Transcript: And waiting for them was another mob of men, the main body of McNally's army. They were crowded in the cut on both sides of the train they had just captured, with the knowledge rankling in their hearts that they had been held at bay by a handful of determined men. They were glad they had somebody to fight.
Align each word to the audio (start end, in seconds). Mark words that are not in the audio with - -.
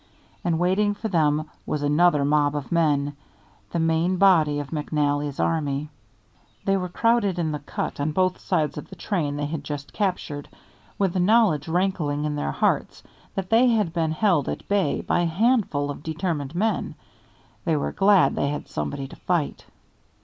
And 0.43 0.57
waiting 0.57 0.95
for 0.95 1.09
them 1.09 1.47
was 1.67 1.83
another 1.83 2.25
mob 2.25 2.55
of 2.55 2.71
men, 2.71 3.15
the 3.69 3.77
main 3.77 4.17
body 4.17 4.59
of 4.59 4.71
McNally's 4.71 5.39
army. 5.39 5.89
They 6.65 6.75
were 6.75 6.89
crowded 6.89 7.37
in 7.37 7.51
the 7.51 7.59
cut 7.59 7.99
on 7.99 8.11
both 8.11 8.39
sides 8.39 8.79
of 8.79 8.89
the 8.89 8.95
train 8.95 9.35
they 9.35 9.45
had 9.45 9.63
just 9.63 9.93
captured, 9.93 10.49
with 10.97 11.13
the 11.13 11.19
knowledge 11.19 11.67
rankling 11.67 12.25
in 12.25 12.35
their 12.35 12.49
hearts 12.51 13.03
that 13.35 13.51
they 13.51 13.67
had 13.67 13.93
been 13.93 14.11
held 14.13 14.49
at 14.49 14.67
bay 14.67 15.01
by 15.01 15.19
a 15.19 15.25
handful 15.27 15.91
of 15.91 16.01
determined 16.01 16.55
men. 16.55 16.95
They 17.63 17.75
were 17.75 17.91
glad 17.91 18.33
they 18.35 18.49
had 18.49 18.67
somebody 18.69 19.07
to 19.07 19.15
fight. 19.15 19.65